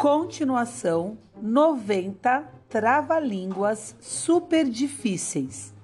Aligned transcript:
Continuação 0.00 1.18
90 1.42 2.50
trava-línguas 2.70 3.94
super 4.00 4.66
difíceis. 4.66 5.74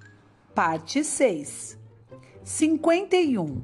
Parte 0.55 1.05
6. 1.05 1.79
51. 2.43 3.63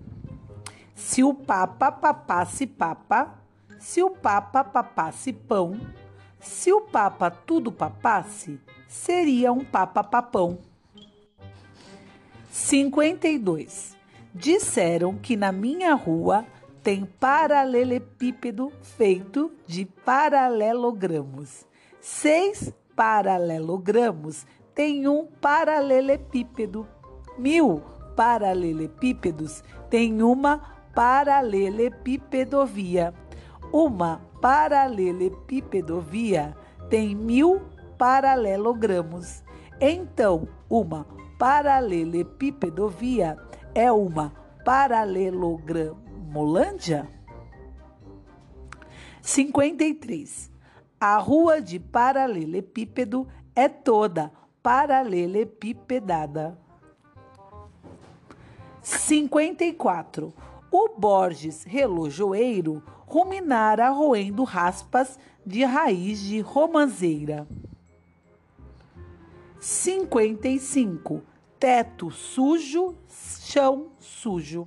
Se 0.95 1.25
o 1.25 1.33
papa 1.33 1.91
papasse 1.91 2.67
papa, 2.67 3.43
se 3.79 4.03
o 4.03 4.11
papa 4.11 4.63
papasse 4.63 5.33
pão, 5.33 5.81
se 6.39 6.71
o 6.71 6.83
papa 6.83 7.31
tudo 7.31 7.73
papasse, 7.73 8.61
seria 8.87 9.51
um 9.55 9.65
papa 9.65 10.05
papão. 10.05 10.59
52. 12.51 13.97
Disseram 14.35 15.17
que 15.17 15.35
na 15.35 15.51
minha 15.51 15.95
rua 15.95 16.45
tem 16.83 17.05
paralelepípedo 17.05 18.73
feito 18.81 19.53
de 19.67 19.85
paralelogramos. 19.87 21.67
Seis 22.01 22.73
paralelogramos 22.97 24.47
têm 24.75 25.07
um 25.07 25.29
paralelepípedo. 25.41 26.89
Mil 27.39 27.81
paralelepípedos 28.17 29.63
têm 29.89 30.21
uma 30.23 30.59
paralelepipedovia. 30.93 33.15
Uma 33.73 34.21
paralelepipedovia 34.41 36.57
tem 36.91 37.15
mil 37.15 37.63
paralelogramos. 37.97 39.45
Então, 39.81 40.49
uma 40.69 41.07
paralelepipedovia 41.39 43.37
é 43.75 43.91
uma 43.93 44.31
paralelogramo 44.65 46.12
Molândia? 46.33 47.07
53. 49.21 50.51
A 50.99 51.19
rua 51.19 51.61
de 51.61 51.79
paralelepípedo 51.79 53.29
é 53.55 53.69
toda 53.69 54.33
paralelepipedada. 54.63 56.59
54. 58.81 60.33
O 60.71 60.89
Borges 60.99 61.65
relojoeiro 61.65 62.83
ruminara 63.07 63.91
roendo 63.91 64.43
raspas 64.43 65.19
de 65.45 65.65
raiz 65.65 66.19
de 66.19 66.41
romanceira. 66.41 67.47
55. 69.61 71.21
Teto 71.61 72.11
sujo, 72.11 72.97
chão 73.07 73.93
sujo. 73.99 74.67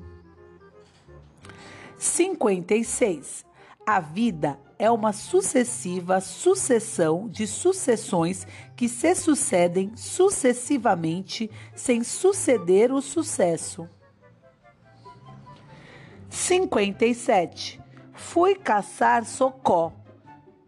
56. 1.98 3.46
A 3.86 4.00
vida 4.00 4.60
é 4.78 4.90
uma 4.92 5.14
sucessiva 5.14 6.20
sucessão 6.20 7.30
de 7.30 7.48
sucessões 7.48 8.46
que 8.76 8.90
se 8.90 9.16
sucedem 9.16 9.96
sucessivamente 9.96 11.50
sem 11.74 12.04
suceder 12.04 12.92
o 12.92 13.02
sucesso. 13.02 13.88
57. 16.30 17.82
Fui 18.14 18.56
caçar 18.56 19.24
socó. 19.26 19.94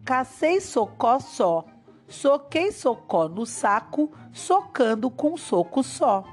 Cacei 0.05 0.61
socó 0.61 1.19
só. 1.19 1.65
Soquei 2.07 2.71
socó 2.71 3.27
no 3.27 3.45
saco, 3.45 4.11
socando 4.31 5.09
com 5.09 5.35
soco 5.35 5.83
só. 5.83 6.23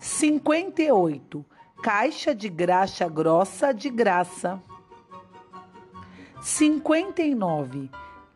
58 0.00 1.44
caixa 1.84 2.34
de 2.34 2.48
graxa 2.48 3.06
grossa 3.06 3.70
de 3.70 3.90
graça. 3.90 4.58
59. 6.40 7.90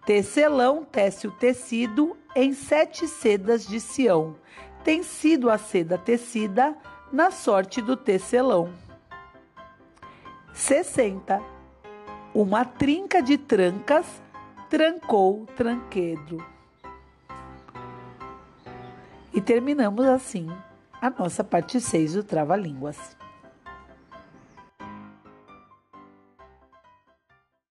Tecelão 0.04 0.84
tece 0.84 1.26
o 1.26 1.30
tecido 1.30 2.14
em 2.36 2.52
sete 2.52 3.08
sedas 3.08 3.66
de 3.66 3.80
Sião. 3.80 4.36
Tem 4.84 5.02
sido 5.02 5.48
a 5.48 5.56
seda 5.56 5.96
tecida 5.96 6.76
na 7.10 7.30
sorte 7.30 7.80
do 7.80 7.96
tecelão. 7.96 8.70
60. 10.52 11.42
Uma 12.34 12.66
trinca 12.66 13.22
de 13.22 13.38
trancas 13.38 14.04
trancou 14.68 15.46
tranquedo. 15.56 16.44
E 19.32 19.40
terminamos 19.40 20.04
assim 20.04 20.50
a 21.00 21.08
nossa 21.08 21.42
parte 21.42 21.80
6 21.80 22.12
do 22.12 22.22
Trava-Línguas. 22.24 23.17